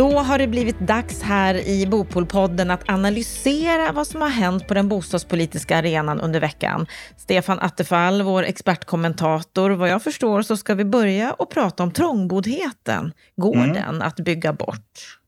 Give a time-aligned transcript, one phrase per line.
[0.00, 4.74] Då har det blivit dags här i Bopolpodden att analysera vad som har hänt på
[4.74, 6.86] den bostadspolitiska arenan under veckan.
[7.16, 9.70] Stefan Attefall, vår expertkommentator.
[9.70, 13.12] Vad jag förstår så ska vi börja och prata om trångboddheten.
[13.36, 13.72] Går mm.
[13.72, 15.18] den att bygga bort?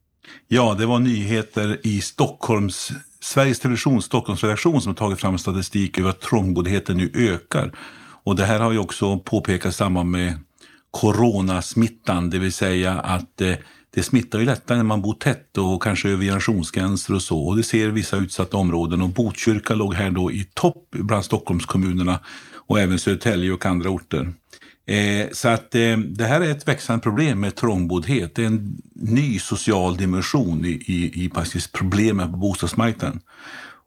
[0.48, 6.20] Ja, det var nyheter i Stockholms, Sveriges Televisions Stockholmsredaktion som tagit fram statistik över att
[6.20, 7.72] trångboddheten nu ökar.
[8.24, 10.38] Och det här har ju också påpekats i samband med
[10.90, 13.54] coronasmittan, det vill säga att eh,
[13.94, 17.38] det smittar ju lättare när man bor tätt och kanske över generationsgränser och så.
[17.38, 22.20] Och det ser vissa utsatta områden och Botkyrka låg här då i topp bland Stockholmskommunerna
[22.54, 24.32] och även Södertälje och andra orter.
[24.86, 28.34] Eh, så att eh, det här är ett växande problem med trångboddhet.
[28.34, 33.20] Det är en ny social dimension i, i, i faktiskt problemen på bostadsmarknaden.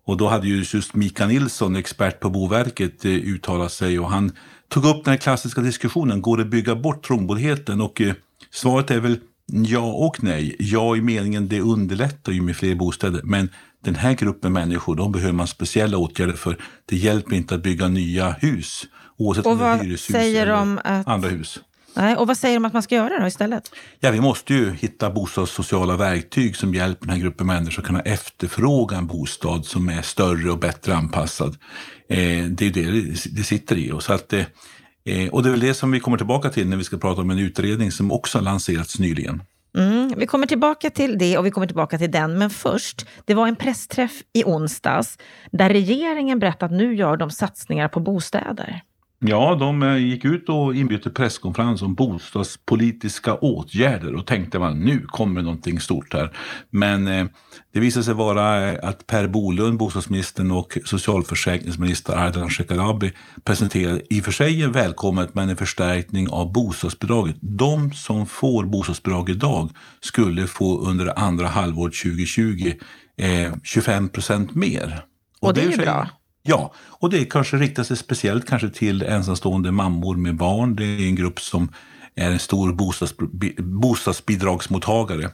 [0.06, 4.32] Och då hade ju just Mika Nilsson, expert på Boverket, eh, uttalat sig och han
[4.68, 7.82] tog upp den här klassiska diskussionen, går det att bygga bort trångboddheten?
[7.82, 8.14] Och eh,
[8.52, 10.56] svaret är väl Ja och nej.
[10.60, 13.22] Ja i meningen det underlättar ju med fler bostäder.
[13.24, 13.50] Men
[13.84, 16.58] den här gruppen människor, de behöver man speciella åtgärder för.
[16.86, 18.86] Det hjälper inte att bygga nya hus.
[19.18, 20.48] Oavsett om det är hyreshus eller
[20.84, 21.08] att...
[21.08, 21.60] andra hus.
[21.98, 23.72] Nej, och vad säger de att man ska göra då istället?
[24.00, 28.02] Ja, vi måste ju hitta bostadssociala verktyg som hjälper den här gruppen människor att kunna
[28.02, 31.58] efterfråga en bostad som är större och bättre anpassad.
[32.10, 32.92] Eh, det är det
[33.32, 33.92] det sitter i.
[33.92, 34.44] Och så att, eh,
[35.06, 37.22] Eh, och det är väl det som vi kommer tillbaka till när vi ska prata
[37.22, 39.44] om en utredning som också lanserats nyligen.
[39.78, 42.38] Mm, vi kommer tillbaka till det och vi kommer tillbaka till den.
[42.38, 45.18] Men först, det var en pressträff i onsdags
[45.52, 48.82] där regeringen berättade att nu gör de satsningar på bostäder.
[49.28, 54.80] Ja, de eh, gick ut och inbjöd till presskonferens om bostadspolitiska åtgärder och tänkte man
[54.80, 56.38] nu kommer någonting stort här.
[56.70, 57.26] Men eh,
[57.74, 63.12] det visade sig vara eh, att Per Bolund, bostadsministern och socialförsäkringsminister Ardalan Shekarabi
[63.44, 67.36] presenterade i och för sig en välkommet men en förstärkning av bostadsbidraget.
[67.40, 72.74] De som får bostadsbidrag idag skulle få under andra halvåret 2020
[73.18, 75.06] eh, 25 procent mer.
[75.40, 76.10] Och, och det är ju bra.
[76.48, 80.76] Ja, och det kanske riktar sig speciellt kanske till ensamstående mammor med barn.
[80.76, 81.70] Det är en grupp som
[82.16, 83.14] är en stor bostads,
[83.58, 85.30] bostadsbidragsmottagare.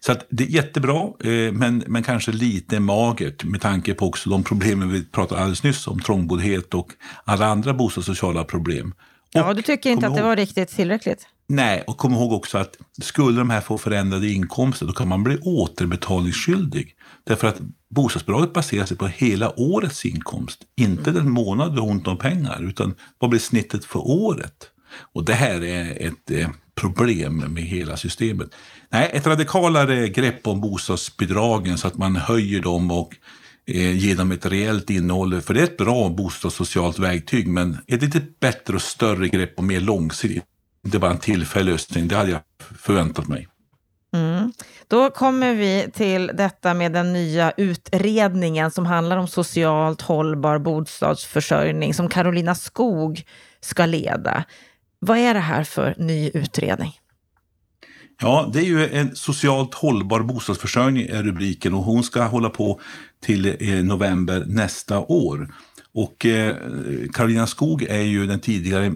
[0.00, 4.30] Så att det är jättebra, eh, men, men kanske lite magert med tanke på också
[4.30, 6.92] de problemen vi pratade alldeles nyss om, trångboddhet och
[7.24, 8.94] alla andra bostadssociala problem.
[9.32, 11.26] Ja, du tycker inte att det var riktigt tillräckligt?
[11.46, 15.24] Nej, och kom ihåg också att skulle de här få förändrade inkomster, då kan man
[15.24, 16.94] bli återbetalningsskyldig.
[17.24, 17.60] Därför att
[17.90, 22.62] bostadsbidraget baserar sig på hela årets inkomst, inte den månad du har ont om pengar,
[22.62, 24.70] utan vad blir snittet för året?
[25.12, 28.48] Och det här är ett eh, problem med hela systemet.
[28.90, 33.16] Nej, ett radikalare grepp om bostadsbidragen så att man höjer dem och
[33.66, 35.40] eh, ger dem ett reellt innehåll.
[35.40, 39.64] För det är ett bra bostadssocialt verktyg, men ett lite bättre och större grepp och
[39.64, 40.44] mer långsiktigt.
[40.84, 42.40] Inte bara en tillfällig lösning, det hade jag
[42.78, 43.48] förväntat mig.
[44.14, 44.52] Mm.
[44.88, 51.94] Då kommer vi till detta med den nya utredningen som handlar om socialt hållbar bostadsförsörjning
[51.94, 53.22] som Carolina Skog
[53.60, 54.44] ska leda.
[54.98, 56.92] Vad är det här för ny utredning?
[58.20, 62.80] Ja, det är ju en socialt hållbar bostadsförsörjning är rubriken och hon ska hålla på
[63.22, 65.54] till eh, november nästa år.
[65.94, 66.56] Och eh,
[67.12, 68.94] Carolina Skog är ju den tidigare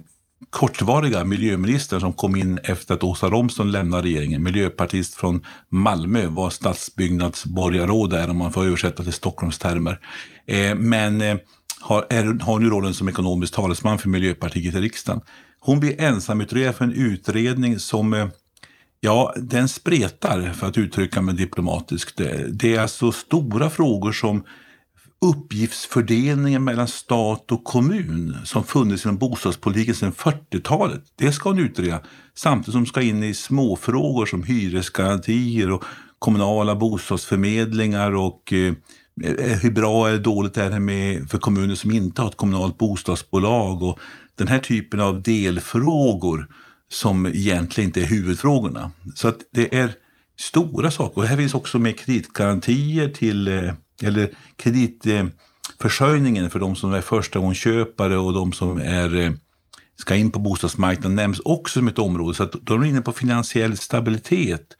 [0.51, 4.43] kortvariga miljöministern som kom in efter att Åsa Romson lämnade regeringen.
[4.43, 10.01] Miljöpartist från Malmö var stadsbyggnadsborgarråd där om man får översätta till Stockholmstermer.
[10.47, 11.37] Eh, men eh,
[11.81, 15.21] har, är, har nu rollen som ekonomisk talesman för Miljöpartiet i riksdagen.
[15.61, 18.29] Hon blir ensamutredare för en utredning som eh,
[19.01, 22.17] Ja, den spretar för att uttrycka mig diplomatiskt.
[22.17, 24.45] Det, det är alltså stora frågor som
[25.21, 31.03] uppgiftsfördelningen mellan stat och kommun som funnits inom bostadspolitiken sedan 40-talet.
[31.17, 32.01] Det ska hon utreda
[32.35, 35.85] samtidigt som ska in i småfrågor som hyresgarantier och
[36.19, 38.75] kommunala bostadsförmedlingar och eh,
[39.25, 42.79] eh, hur bra eller dåligt är det med för kommuner som inte har ett kommunalt
[42.79, 43.99] bostadsbolag och
[44.35, 46.49] den här typen av delfrågor
[46.89, 48.91] som egentligen inte är huvudfrågorna.
[49.15, 49.93] Så att det är
[50.39, 51.19] stora saker.
[51.19, 53.73] Och här finns också med kreditgarantier till eh,
[54.03, 59.33] eller kreditförsörjningen för de som är förstagångsköpare och de som är, eh,
[59.97, 62.35] ska in på bostadsmarknaden nämns också som ett område.
[62.35, 64.77] Så att de är inne på finansiell stabilitet.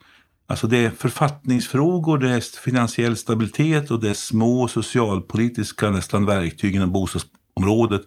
[0.47, 6.75] Alltså det är författningsfrågor, det är finansiell stabilitet och det är små socialpolitiska nästan verktyg
[6.75, 8.01] inom bostadsområdet.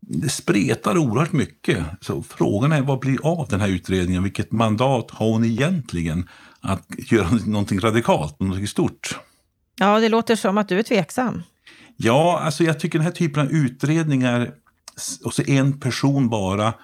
[0.00, 1.84] Det spretar oerhört mycket.
[2.00, 4.22] Så frågan är vad blir av den här utredningen?
[4.22, 6.28] Vilket mandat har hon egentligen
[6.60, 9.18] att göra någonting radikalt, någonting stort?
[9.80, 11.42] Ja, det låter som att du är tveksam.
[11.96, 14.50] Ja, alltså jag tycker den här typen av utredningar,
[15.24, 16.74] och så en person bara,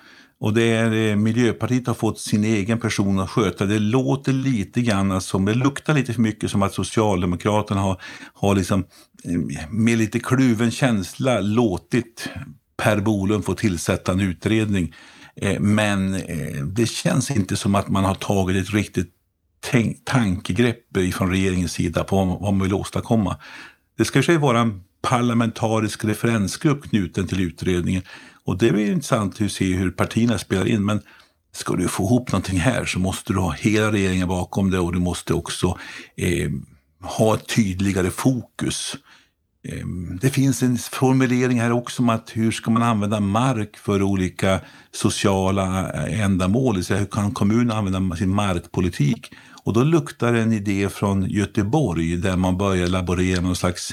[0.43, 3.67] Och det är eh, Miljöpartiet har fått sin egen person att sköta.
[3.67, 8.01] Det låter lite grann alltså, som, det luktar lite för mycket som att Socialdemokraterna har,
[8.35, 8.85] har liksom
[9.25, 12.29] eh, med lite kluven känsla låtit
[12.77, 14.95] Per Bolund få tillsätta en utredning.
[15.37, 19.15] Eh, men eh, det känns inte som att man har tagit ett riktigt
[20.05, 20.79] tankegrepp
[21.15, 23.37] från regeringens sida på vad man vill åstadkomma.
[23.99, 28.03] Det ska ju vara en parlamentarisk referensgrupp knuten till utredningen
[28.45, 30.85] och det blir intressant att se hur partierna spelar in.
[30.85, 31.01] Men
[31.53, 34.93] ska du få ihop någonting här så måste du ha hela regeringen bakom det och
[34.93, 35.79] du måste också
[36.17, 36.51] eh,
[37.01, 38.97] ha ett tydligare fokus.
[39.69, 44.03] Ehm, det finns en formulering här också om att hur ska man använda mark för
[44.03, 44.61] olika
[44.93, 46.77] sociala eh, ändamål?
[46.77, 49.33] hur kan kommunen använda sin markpolitik?
[49.65, 53.93] Och då luktar en idé från Göteborg där man börjar laborera med någon slags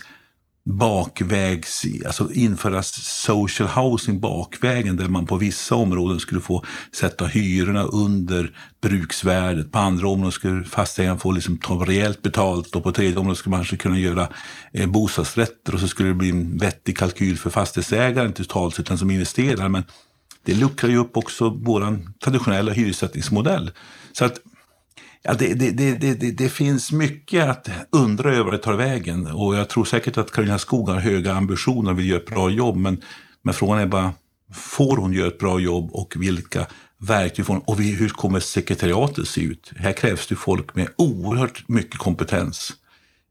[0.77, 7.83] bakvägs, alltså införa social housing bakvägen där man på vissa områden skulle få sätta hyrorna
[7.83, 8.51] under
[8.81, 9.71] bruksvärdet.
[9.71, 13.51] På andra områden skulle fastighetsägaren få liksom ta rejält betalt och på tredje området skulle
[13.51, 14.27] man kanske kunna göra
[14.74, 18.98] eh, bostadsrätter och så skulle det bli en vettig kalkyl för fastighetsägaren totalt sett, den
[18.98, 19.69] som investerar.
[19.69, 19.83] Men
[20.45, 23.72] det luckrar ju upp också vår traditionella hyressättningsmodell.
[24.12, 24.39] Så att
[25.24, 29.69] Ja, det, det, det, det, finns mycket att undra över det tar vägen och jag
[29.69, 33.01] tror säkert att Karolina Skog har höga ambitioner och vill göra ett bra jobb men,
[33.42, 34.13] men frågan är bara,
[34.54, 36.68] får hon göra ett bra jobb och vilka
[36.98, 39.71] verktyg får hon och hur kommer sekretariatet se ut?
[39.75, 42.74] Här krävs det folk med oerhört mycket kompetens.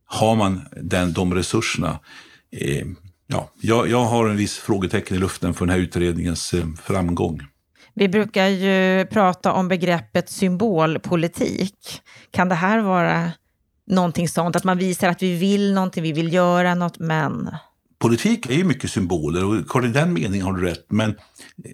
[0.05, 1.99] Har man den, de resurserna?
[2.53, 2.87] Eh,
[3.27, 7.43] ja, jag, jag har en viss frågetecken i luften för den här utredningens eh, framgång.
[7.99, 12.01] Vi brukar ju prata om begreppet symbolpolitik.
[12.31, 13.33] Kan det här vara
[13.87, 17.51] någonting sånt, att man visar att vi vill någonting, vi vill göra något, men...
[17.99, 20.87] Politik är ju mycket symboler och i den meningen har du rätt.
[20.89, 21.15] Men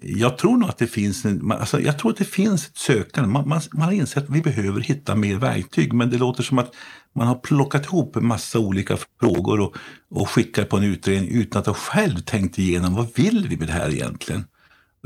[0.03, 3.31] jag tror nog att det finns, en, alltså jag tror att det finns ett sökande.
[3.31, 6.59] Man, man, man har insett att vi behöver hitta mer verktyg men det låter som
[6.59, 6.75] att
[7.15, 9.77] man har plockat ihop en massa olika frågor och,
[10.11, 13.69] och skickat på en utredning utan att ha själv tänkt igenom vad vill vi med
[13.69, 14.45] det här egentligen.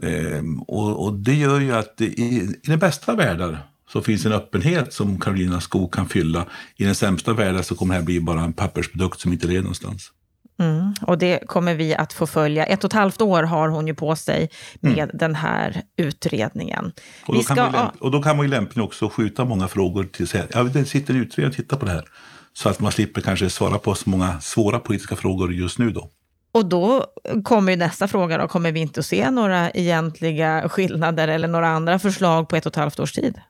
[0.03, 3.59] Ehm, och, och, det gör ju att i, i den bästa världar
[3.93, 6.47] så finns en öppenhet som Karolina Skog kan fylla.
[6.77, 9.63] I den sämsta världen så kommer det här bli bara en pappersprodukt som inte leder
[9.63, 10.13] någonstans.
[10.61, 12.67] Mm, och det kommer vi att få följa.
[12.67, 14.51] Ett och ett halvt år har hon ju på sig
[14.81, 15.11] med mm.
[15.15, 16.93] den här utredningen.
[17.27, 20.05] Och då, ska, kan man, och då kan man ju lämpligen också skjuta många frågor
[20.05, 20.47] till sig.
[20.53, 22.05] Ja, det sitter en utredare och tittar på det här.
[22.53, 26.11] Så att man slipper kanske svara på så många svåra politiska frågor just nu då.
[26.53, 27.07] Och då
[27.45, 31.99] kommer nästa fråga, då, kommer vi inte att se några egentliga skillnader eller några andra
[31.99, 33.41] förslag på ett och ett halvt års tid?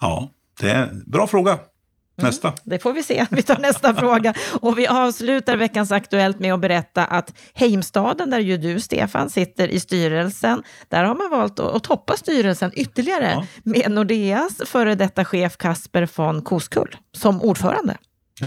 [0.00, 1.50] Ja, det är en bra fråga.
[1.50, 2.48] Mm, nästa.
[2.48, 3.26] Mm, det får vi se.
[3.30, 4.34] Vi tar nästa fråga.
[4.60, 9.68] Och vi avslutar veckans Aktuellt med att berätta att Heimstaden, där ju du, Stefan, sitter
[9.68, 13.46] i styrelsen, där har man valt att, att toppa styrelsen ytterligare ja.
[13.62, 17.96] med Nordeas före detta chef Kasper von Koskull som ordförande.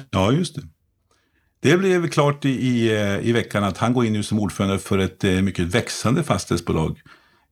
[0.10, 0.62] Ja, just det.
[1.62, 4.80] Det blev klart i, i, eh, i veckan att han går in nu som ordförande
[4.80, 7.02] för ett eh, mycket växande fastighetsbolag.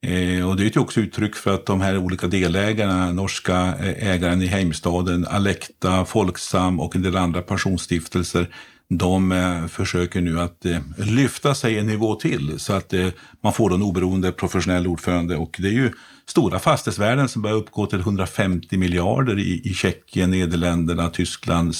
[0.02, 4.10] Eh, och det är ju också uttryck för att de här olika delägarna, norska eh,
[4.10, 8.54] ägaren i Heimstaden, Alekta, Folksam och en del andra pensionsstiftelser,
[8.92, 13.08] de eh, försöker nu att eh, lyfta sig en nivå till så att eh,
[13.40, 15.36] man får en oberoende professionell ordförande.
[15.36, 15.92] Och det är ju
[16.26, 21.74] stora fastighetsvärden som börjar uppgå till 150 miljarder i, i Tjeckien, Nederländerna, Tyskland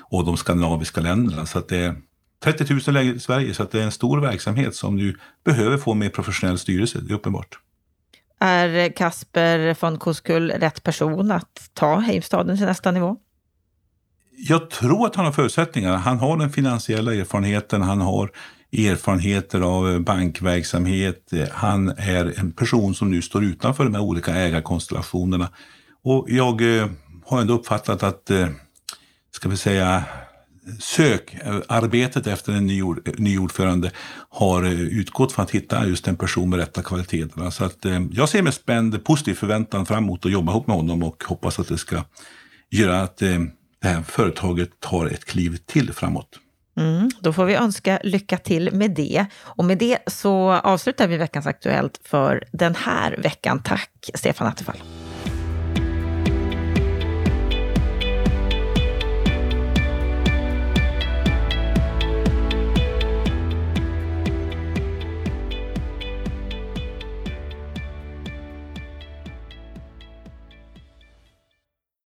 [0.00, 1.46] och de skandinaviska länderna.
[1.46, 1.94] Så att det är
[2.44, 5.76] 30 000 lägenheter i Sverige, så att det är en stor verksamhet som nu behöver
[5.76, 7.58] få mer professionell styrelse, det är uppenbart.
[8.40, 13.16] Är Kasper von Koskull rätt person att ta Heimstaden till nästa nivå?
[14.36, 15.96] Jag tror att han har förutsättningar.
[15.96, 18.30] Han har den finansiella erfarenheten, han har
[18.72, 21.30] erfarenheter av eh, bankverksamhet.
[21.52, 25.48] Han är en person som nu står utanför de här olika ägarkonstellationerna.
[26.04, 26.88] Och jag eh,
[27.26, 28.48] har ändå uppfattat att, eh,
[29.30, 30.04] ska vi säga,
[30.78, 32.82] sökarbetet efter en ny,
[33.16, 33.90] ny ordförande
[34.28, 37.50] har utgått från att hitta just en person med rätta kvaliteterna.
[37.50, 41.02] Så att, jag ser med spänd positiv förväntan fram emot att jobba ihop med honom
[41.02, 42.04] och hoppas att det ska
[42.70, 43.22] göra att
[43.82, 46.38] det här företaget tar ett kliv till framåt.
[46.76, 49.26] Mm, då får vi önska lycka till med det.
[49.42, 53.62] Och med det så avslutar vi veckans Aktuellt för den här veckan.
[53.62, 54.82] Tack Stefan Attefall.